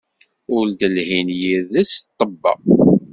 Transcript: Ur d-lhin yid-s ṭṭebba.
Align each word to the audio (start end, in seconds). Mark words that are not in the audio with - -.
Ur 0.55 0.65
d-lhin 0.79 1.29
yid-s 1.41 1.93
ṭṭebba. 2.09 2.53